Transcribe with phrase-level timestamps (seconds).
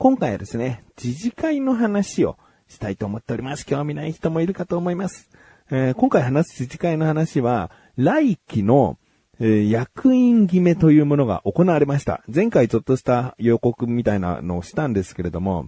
[0.00, 2.38] 今回はですね、自治会の話を
[2.68, 3.66] したいと思っております。
[3.66, 5.28] 興味ない人もいるかと思います。
[5.70, 8.96] えー、今回話す自治会の話は、来期の、
[9.40, 12.22] えー、役員決めというものが行われました。
[12.34, 15.66] 前回ちょっとした予告みたいなのをしたんですけれども、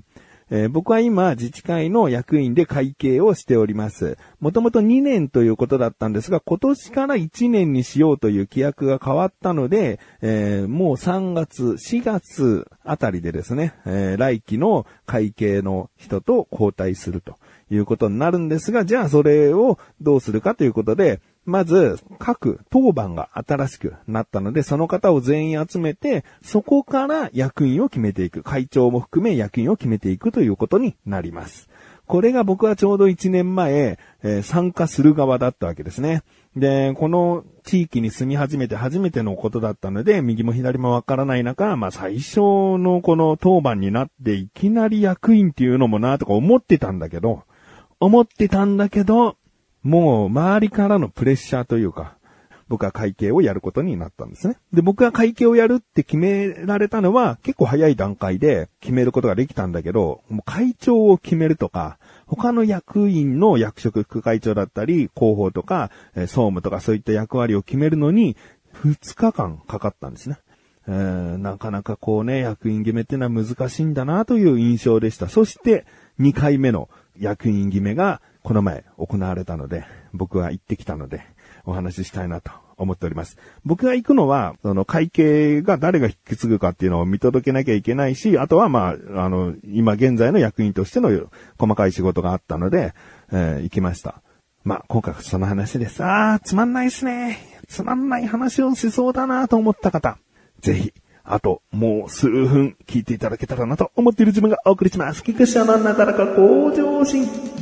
[0.55, 4.19] えー、僕は今、自治会の役員で会計をしております。
[4.39, 17.39] もともと2年ということだったんですが、今年から1年にしようという規約が変わったので、えー、もう3月、4月あたりでですね、えー、来期の会計の人と交代すると
[17.71, 28.43] いうことになるんですが、じゃあそれをどうするかということで、まず、各当番が新しくなったので、その方を全員集めて、そこから役員を決めていく。
[28.43, 31.69] 会長も含め役員を決めていくということになります。
[32.07, 36.23] これが僕はちょうど1年前、えー、参加する側だったわけですね。
[36.57, 42.41] で、この地域に住み始めて初めてのことだったので、右も左もわからない中、まあ最初
[42.79, 47.45] のこの当番になっていきなり役員っていうのもなとか思ってたんだけど、
[47.99, 49.37] 思ってたんだけど、
[49.83, 52.17] もう周りからのプレッシャーというか、
[52.69, 54.57] 僕は会計をやることになったんですね。
[54.73, 68.39] で、僕が会計をやるって決められたのは結構早い段階で決めることができたんだけど、もう会長を決めるとか、他の役員の役職副会長だったり、広報とか、総務とかそういった役割を決めるのに、
[68.85, 70.39] 2日間かかったんですね。
[70.89, 75.29] えー、なかなかこうね、役員決めっていうのは難しいんだなという印象でした。
[75.29, 75.85] そして、
[76.21, 81.25] 2回目の役員決めがこの前行われたので、僕は行ってきたので、
[81.65, 83.39] お話ししたいなと思っております。
[83.65, 91.11] 僕が行くのは、その会計が誰が引き継ぐかっていうのを見届けなきゃいけないし、あとはまあ、あの、今現在の役員としての
[91.59, 92.95] 細かい仕事があったので、
[93.31, 94.23] えー、行きました。
[94.65, 96.05] まあ、今回はその話です。
[96.05, 97.39] あー、つまんないですね。
[97.69, 100.19] つまんない話をしそうだなと思った方、
[100.61, 100.93] ぜひ、
[101.25, 105.23] あと、もう数分聞いていただけたらなと思っている自分がお送りします。
[105.23, 107.62] 菊池のなだらか向上心。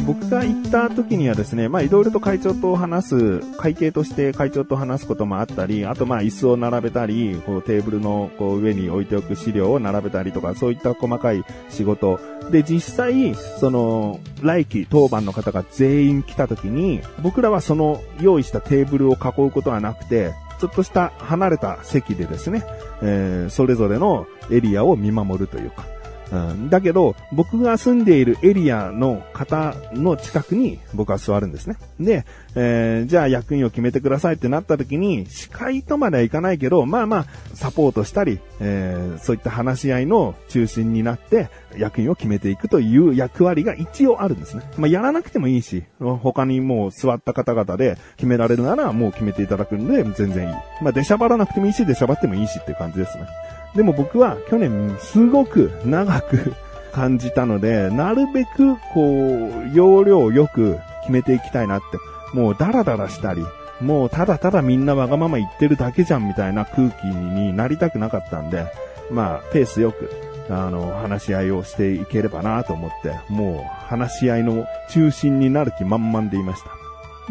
[0.00, 12.20] 僕が行った時にはですね、まあいろいろと会長と話す、会計として会長と話すこともあったり、あとまあ椅子を並べたり、こうテーブルのこう上に置いておく資料を並べたりとか、そういった細かい仕事。
[12.50, 22.64] で、実際、その、来期当番の方が全員来た時に、僕らはその用意したテーブルを囲うことはなくて、ちょっとした離れた席でですね、
[23.02, 25.86] えー、それぞれのエリアを見守るというか、
[26.32, 31.76] うん、だけど、僕が住んでいるエリアの方の近くに僕は座るんですね。
[31.98, 32.24] で、
[32.54, 44.62] えー、じゃあ役員を決めてくださいってなった時に、司会とまではいかないけど、まあまあ、サポートしたり、えー、そういった話し合いの中心になって、役員を決めていくという役割が一応あるんですね。
[44.76, 50.54] まあ、やらなくてもいいし、他にもう座った方々で決められるならもう決めていただくんで全然いい。
[50.82, 53.26] まあ、出しゃばらなくてもいいし、出しゃばってもいいしっていう感じですね。
[53.74, 56.54] でも僕は去年すごく長く
[56.92, 61.98] 感じたので、なるべくこう、容量よく決めていきたいなって。
[62.32, 63.44] もうダラダラしたり、
[63.80, 68.66] もうただただみんなわがまま言ってるだけじゃんみたいな空気になりたくなかったんで、
[69.10, 70.10] まあ、ペースよく、
[70.48, 76.70] あの、話し合いをしていければなと思って、もう話し合いの中心になる気満々でいました。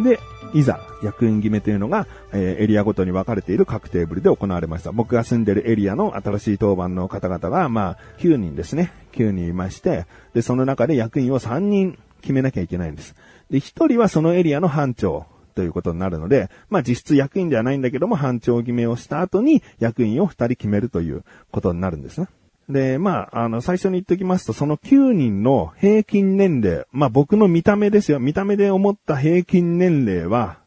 [0.03, 0.19] で、
[0.53, 4.91] いざ、役員決めというのが、えー、エリアごとに分かれている各テーブルで行われました。
[4.91, 8.91] 僕が住んでるエリアの新しい当番の方々が、まあ、9人ですね。
[9.13, 13.15] 9人いまして、で、その中で役員を3人決めなきゃいけないんです。
[13.49, 22.27] で、1人はそのエリアの班長ということになるので、まあ実質役員ではないんだけども、班長決めをした後に役員を2人決めるということになるんですね。
[22.69, 28.19] で、まあ、あの、最初に言っておきますと、その9人の平均年齢、まあ僕の見た目ですよ。
[28.19, 30.59] 見た目で思った平均年齢は、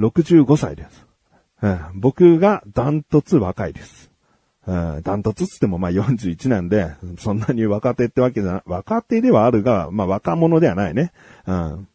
[0.00, 1.06] 65歳です。
[1.62, 4.10] うん、僕がダントツ若いです。
[4.66, 11.12] うん、ダントツつってもまあ41なんで、そんなに若手ってわけじゃ、若手ではあるが、まあ若者ではないね。
[11.46, 11.88] うん。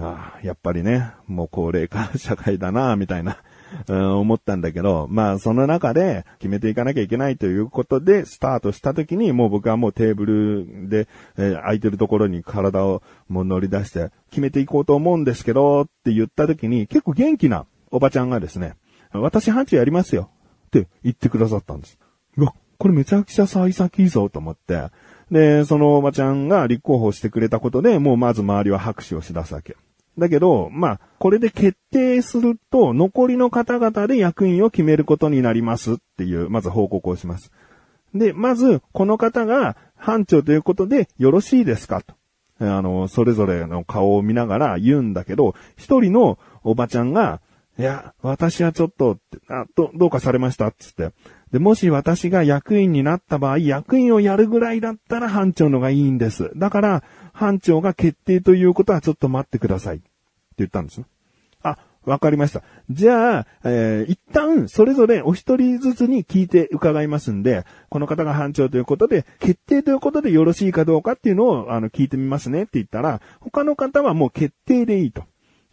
[0.00, 3.38] あやっぱりね、もう高齢化社会だな、みたいな
[3.88, 18.74] うん、思ったんだけど、まあその中で決めていかなきゃいけないということでスタートした時にもう僕はもうテーブルで、えー、空いてるところに体をもう乗り出して決めていこうと思うんですけどって言った時に結構元気なおばちゃんがですね、
[19.12, 20.30] 私班長やりますよ
[20.66, 21.98] って言ってくださったんです。
[22.36, 24.88] うわ、これめちゃくちゃ幸先いいぞと思って、
[25.30, 29.76] で、そのおばちゃんが立候補してくれたことで、もうまず周りは拍手をしだすわけ。
[30.18, 37.52] だけど、まあ、これで決定すると、残りの方々で役員を決めることになりますっていう、まず報告をします。
[38.14, 42.14] で、まず、この方が班長ということでよろしいですかと。
[42.60, 47.40] あの、それぞれの顔を見ながら言うんだけど、一人のおばちゃんが、
[47.78, 49.18] いや、私はちょっと、
[49.48, 51.10] あ、ど、どうかされましたつって。
[51.52, 56.50] で、もし私が役員になった場合、役員をやるぐらいだったら班長のがいいんです。
[56.56, 57.04] だから、
[57.38, 59.98] 班長が決定ということはちょっと待ってください。
[59.98, 60.06] って
[60.58, 61.06] 言ったんですね。
[61.62, 62.64] あ、わかりました。
[62.90, 75.22] じゃあ、えー、一旦、それぞれお一人ずつに聞いて伺いますんで、この方が班長ということで、決定ということでよろしいかどうかっていうのを、あの、聞いてみますねって言ったら、他の方はもう決定でいいと。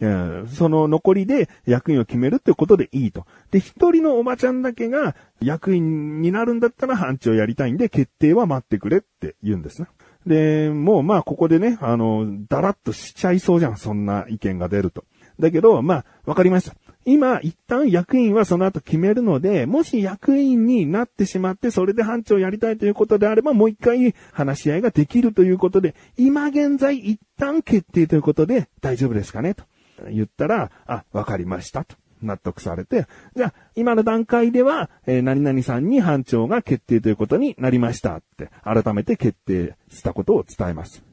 [0.01, 3.25] えその残りで役員を決めるってことでいいと。
[3.51, 9.87] で、一人のおばちゃんだけが役員になるんだったら班長やりたいんで決定は待ってくれって言うんですね。
[10.25, 15.03] で、もうまあここでね、あの、だらっとしちゃいそうじゃん、そんな意見が出ると。
[15.39, 16.75] だけど、まあ、わかりました。
[17.07, 29.63] 今、一旦役員はその後決めるので、もし役員になってしまって、それで班長やりたいということであれば、もう一回話し合いができるということで、今現在一旦決定ということで大丈夫ですかねと。
[30.09, 31.95] 言ったら、あ、わかりましたと。
[32.25, 41.03] 納得されて、じゃあ、今の段階では、えー、何々さんに班長が決定ということになりましたって、改めて決定したことを伝えます。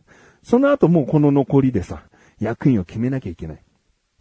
[0.42, 2.02] その後もうこの残りでさ、
[2.40, 3.62] 役員を決めなきゃいけない。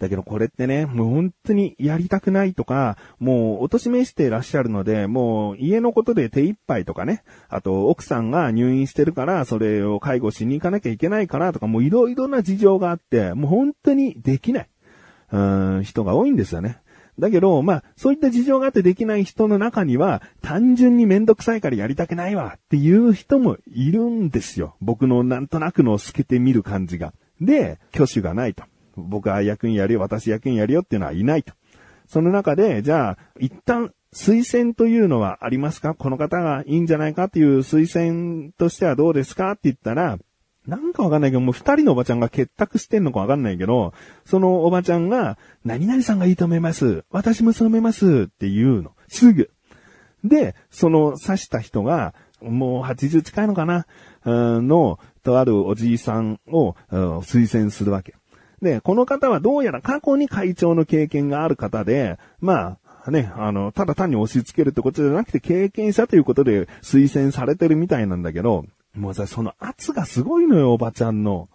[0.01, 14.69] だけどこれってね、もう本当にやりたくないとか、もうおとしめしていらっしゃるので、もう家のことで手一杯とかね、あと奥さんが入院してるから、それを介護しに行かなきゃいけないからとか、もういろいろな事情があって、もう本当にできない、
[15.31, 16.80] うん、人が多いんですよね。
[17.19, 24.75] だけど、まあ、そういった事情があってできない人の中には、単純にめんどくさいからやりたくないわっていう人もいるんですよ。
[24.81, 27.13] 僕のなんとなくの透けてみる感じが。
[27.39, 28.63] で、挙手がないと。
[28.95, 31.53] 僕は役員やるよ、私役員やるよっていうのはいないと。
[32.07, 35.93] その中で、じゃあ、一旦、推薦というのはありますか？
[35.93, 37.25] この方がいいんじゃないか？
[37.25, 39.51] っていう推薦としてはどうですか？
[39.51, 40.17] って言ったら、
[40.67, 43.93] なんかわかんないけど、もう二人のおばちゃんが結託してんのかわかんないけど、
[44.25, 47.03] そのおばちゃんが、何々さんがいいと思います。
[47.09, 48.91] 私もそう思いますって言うの。
[49.07, 49.49] すぐ。
[50.23, 53.85] で、その刺した人が、もう80近いのかな
[54.25, 58.15] の、とあるおじいさんを推薦するわけ。
[58.61, 68.65] で、この方はどうやら過去に会長の経験がある方で、まあ、ね、あの、ただ単に押し付けるってことじゃなくて経験者ということで推薦されてるみたいなんだけど、
[68.95, 71.49] もうさ、その圧がすごいのよ、おばちゃんの。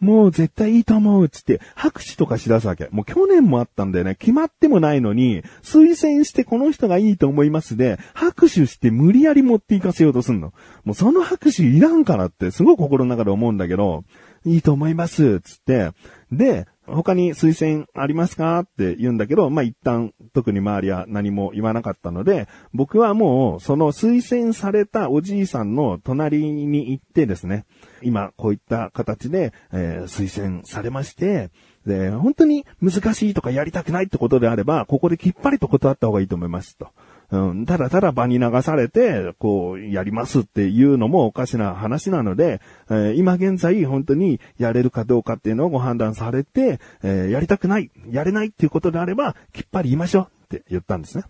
[0.00, 2.88] もう絶対いいと思うつって拍手とかしだすわけ。
[2.90, 4.16] もう去年もあったんだよね。
[4.16, 10.52] 決まってもないのに、推薦してこの人がいいと思いますで、拍手して無理やり持っていかせようとすんの。
[10.84, 14.04] もうその拍手いらんからってすごい心の中で思うんだけど、
[14.44, 15.92] いいと思います、つって。
[16.30, 27.64] で、他に推薦ありますかって言うんだけど、まあ、一旦特に周りは何も言わなかったので、僕はもうその推薦されたおじいさんの隣に行ってですね、
[28.02, 31.50] 今こういった形で、えー、推薦されまして、
[31.86, 36.88] で、本当に難しいとかやりたくないってことであれば、ここできっぱりと断った方がいいと思いますと。
[37.34, 51.24] うん、ただただ場に流されて、こう、やりますっていうのもおかしな話なので、えー、今現在本当にやれるかどうかっていうのをご判断されて、えー、やりたくない、やれないっていうことであれば、きっぱり言いましょうって言ったんですね。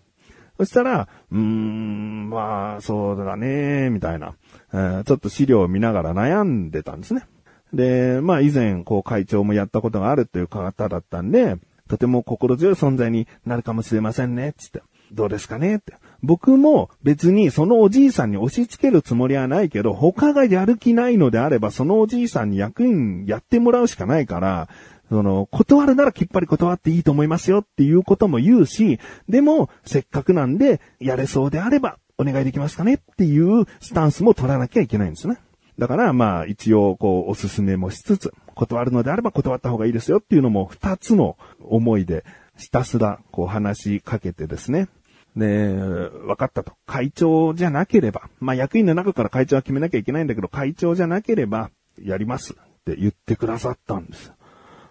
[0.59, 4.35] そしたら、うーん、まあ、そうだね、みたいな、
[4.73, 7.25] えー、ちょっと資料を見ながら悩んでたんですね。
[7.73, 11.57] で、まあ以前、こう会長もやったことがあるっていう方だったんで、
[11.89, 14.83] とても心強い存在になるかもしれませんね、つって。
[15.11, 15.93] どうですかねって。
[16.21, 24.69] 僕も別にそのおじいさんに押し付けるつもりはないけど、他がやる気ないのであれば、そのおじいさんに役員やってもらうしかないから、
[25.09, 35.37] その、断るならきっぱり断っていいと思いますよっていうことも言うし、でも、せっかくなんで、やれそうであれば、お願いできますかねっていうスタンスも取らなきゃいけないんですね。
[35.77, 42.23] だから、まあ、一応、こう、おすすめもしつつ、断るのであれば断った方がいいですよっていうのも、二つの思いで、
[42.57, 44.87] ひたすら、こう話しかけてですね。
[45.35, 46.73] で、分かったと。
[46.85, 51.71] 会長じゃなければ、まあ役員の中から会長は決めなきゃいけないんだけど、会長じゃなければ、
[52.01, 54.33] やりますって言ってくださったんです。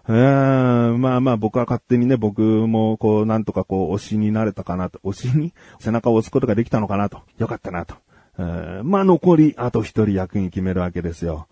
[0.07, 7.21] えー、まあまあ僕は勝手にね、僕もこう、なんとかこう、推しになれたかなと、推しに背中を押すことができたのかなと。
[7.39, 7.95] よかったなと。
[8.37, 11.47] えー、まあ残り、あと一人役員決めるわけですよ。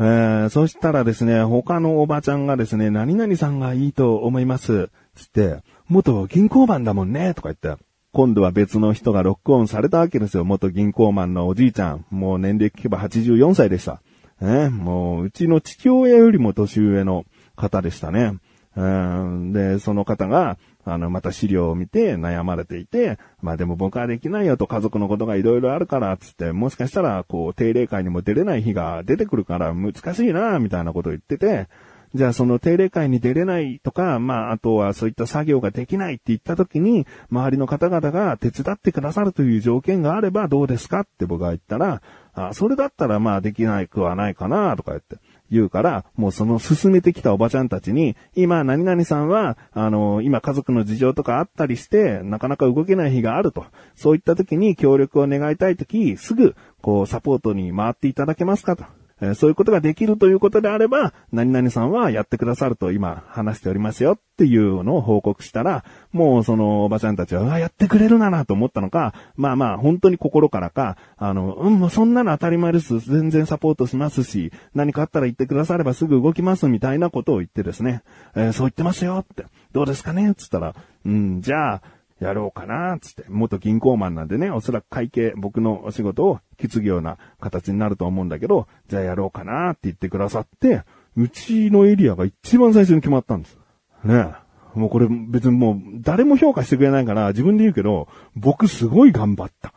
[0.00, 4.90] えー、そしたらですね、他のおばちゃんがですね、何々さんがいいと思います。
[5.18, 7.82] つって、元銀行マンだもんね、とか言って。
[8.12, 10.44] 今度は別の人がロックオンされたわけですよ。
[10.44, 12.06] 元銀行マンのおじいちゃん。
[12.10, 14.00] もう年齢聞けば84歳でした。
[14.40, 17.24] ね、もう、うちの父親よりも年上の
[17.56, 18.38] 方でしたね。
[18.76, 31.68] うんで、その方が、あの、また資料を見て悩まれていて、まあでも僕はできないよと家族のことがいろいろあるから、つって、もしかしたら、こう、定例会にも出れない日が出てくるから難しいな、みたいなことを言ってて、
[32.14, 42.02] じゃあその定例会に出れないとか、まああとはそういった作業ができないって言った時に、周りの方々が手伝ってくださるという条件があればどうですかって僕が言ったら、
[42.34, 45.16] あそれだったらまあできないくはないかなとか言って。
[45.50, 53.64] 言うから、もうその進めてきたおばちゃんたちに、今何々さんは、あの、今家族の事情とかあったりして、なかなか動けない日があると。
[53.96, 58.84] そういった時に協力を願いたい時、すぐ、こう、サポートに回っていただけますかと。
[59.20, 73.00] え、そういうことができるということであれば、何々さんはやってくださると今話しておりますよっていうのを報告したら、もうそのおばちゃんたちは、うわ、やってくれるななと思ったのか、まあまあ本当に心からか、あの、うん、もうそんなの当たり前です。
[73.00, 78.02] 全然サポートしますし、何かあったら言ってくださればすぐ動きますみたいなことを言ってですね、
[78.36, 80.34] えー、そう言ってますよって、どうですかね？
[80.36, 81.82] つったら、うん、じゃあ、
[82.20, 83.24] やろうかな、つって。
[83.28, 90.82] 元銀行マンなんでね、おそらく会計、僕のお仕事を引き継ぐような形になると思うんだけど、じゃあやろうかなって言ってくださって、
[91.16, 93.58] うちのエリアが一番最初に決まったんです。
[94.04, 94.32] ね
[94.74, 99.72] もうこれ別にもう誰も評価してくれないから自分で言うけど、僕すごい頑張った。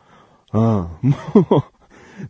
[0.52, 0.62] うん。
[0.62, 1.72] も う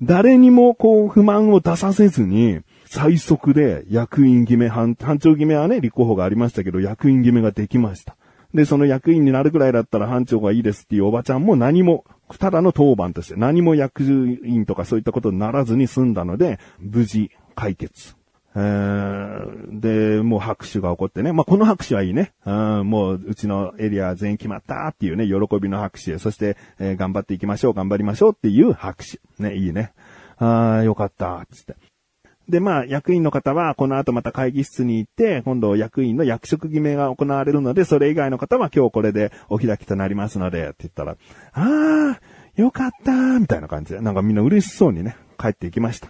[0.00, 8.16] 誰にもこう不満を出させずに、最速で役員決め、班長決めはね、立候補がありましたけど、役員決めができました。
[8.54, 12.04] で、その役員になるぐらいだったら班長がいいですっていうおばちゃんも何も、
[12.38, 14.02] ただの当番として何も役
[14.44, 18.16] 員とかそういったことにならずに済んだので、無事解決。
[18.54, 21.32] えー、で、もう拍手が起こってね。
[21.32, 22.32] まあ、この拍手はいいね。
[22.44, 26.18] うん、もう、うちのエリア全員決まったっていうね、喜びの拍手。
[26.18, 29.20] そして、えー、頑張っていきましょう、頑張りましょうっていう拍手。
[29.42, 29.92] ね、いいね。
[30.36, 31.76] ああ、よかった、つって。
[32.48, 41.16] で、まあ、役員の方は、この後また会議室に行って、今度役員の役職決めが行われるので、それ以外の方は今日これでお開きとなりますので、って言ったら、
[41.52, 46.08] あー、よかったーみたいな感じで、なんかみんな嬉しそうにね、帰っていきました。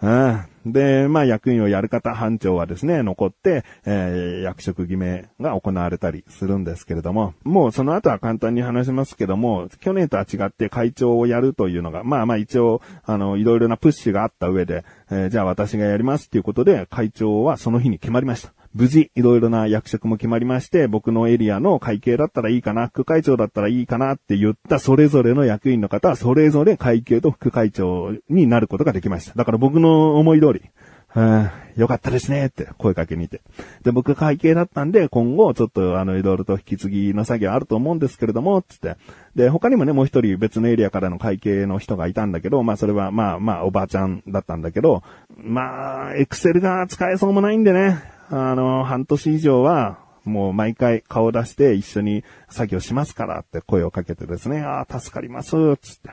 [0.00, 0.44] うん。
[0.72, 18.52] で、まあ役員をやる方、班長はですね、残って、えー、役職決めが行われたりするんですけれども、もうその後は簡単に話しますけども、去年とは違って会長をやるというのが、まあまあ一応、あの、いろいろなプッシュがあった上で、えー、じゃあ私がやりますっていうことで、会長はその日に決まりました。
[18.74, 29.34] 無事、いろいろな役職も決まりまして、僕のエリアの会計だったらいいかな、副会長だったらいいかなって言ったそれぞれの役員の方は、それぞれ会計と副会長になることができました。
[29.34, 30.62] だから僕の思い通り、
[31.08, 33.40] はよかったですねって声かけにて。
[33.82, 38.96] で、僕会計だったんで、今後ちょっとあの、いろいろと引き継ぎの作業あると思うんですけれども、つって。
[39.34, 45.02] で、他にもね、もう一人別のエリアからの会計の人がいたんだけど、まあそれはまあまあおばあちゃんだったんだけど、
[45.36, 56.10] まあ、エクセルが使えそうもないんでね、あの、半年以上は、もう毎回顔出して一緒に作業しますからって声をかけてですね、ああ、助かります、つって。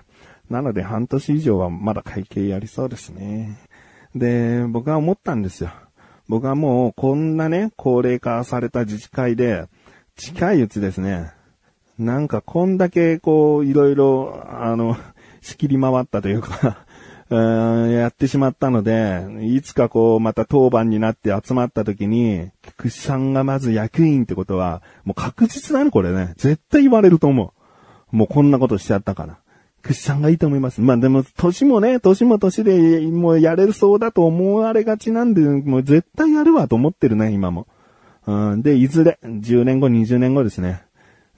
[0.50, 3.58] なので半年以上はまだ会計やりそうですね。
[4.16, 5.72] で、僕は思ったんですよ。
[6.28, 9.66] 僕はもうこんなね、高齢化された自治会で、
[10.16, 11.32] 近いうちですね、
[12.00, 14.98] なんかこんだけこう、いろいろ、あの、
[15.42, 16.85] 仕切り回ったというか
[17.30, 26.34] やってしまったので、いつかこう、また当番になって集まった時に、菊池さんがまず役員ってことは、もう確実だね、これね。
[26.38, 27.54] 絶対言われると思
[28.12, 28.16] う。
[28.16, 29.38] もうこんなことしちゃったから。
[29.82, 30.82] 菊池さんがいいと思います。
[30.82, 37.68] まあでも、年もね、年も年でもうやれるそうだと思われがちなんで、もう絶対やるわと思ってるね、今も。
[38.28, 40.84] うん、で、いずれ、10年後、20年後ですね。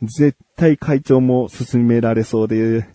[0.01, 2.87] 絶対会長も進められそうで、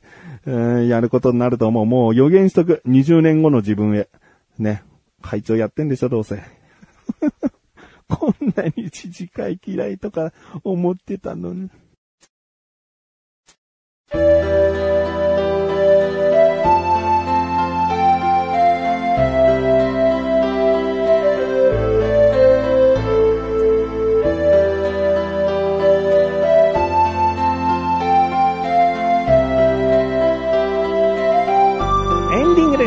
[0.47, 1.87] え、やることになると思う。
[1.87, 2.83] もう予言しとく。
[2.87, 4.09] 20年後の自分へ。
[4.59, 4.83] ね。
[5.23, 6.43] 会長やってんでしょ、どうせ。
[8.09, 10.33] こんなに自治会嫌いとか
[10.65, 11.71] 思ってたのに。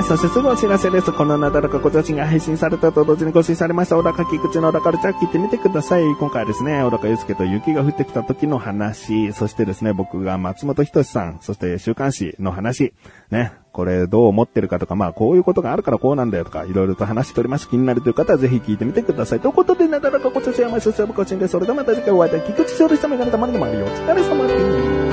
[0.08, 1.12] そしてすぐお知らせです。
[1.12, 6.04] このなだらかご女子が配信されたと同時に更新されました、小高菊池の小高ルチャー聞いてみてください。
[6.20, 12.94] 今回はですね、小高祐介と雪が降ってきた時の話、そしてですね、僕が松本人志さん、そして週刊誌の話、
[13.32, 17.68] ね、これどう思ってるかとか、まあこういうことがあるからこうなんだよとか、いろいろと話しております。
[17.68, 19.40] 気になるという方はぜひ聞いてみてください。
[19.40, 25.05] ということで、なだらかご女子はましょしゃぶこちんで、それではまた次回お会いいたい菊池勝利したメガネたまりのまりお疲れ様です。